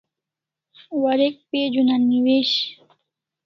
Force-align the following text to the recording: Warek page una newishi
Warek 1.01 1.35
page 1.49 1.77
una 1.81 1.95
newishi 2.07 2.67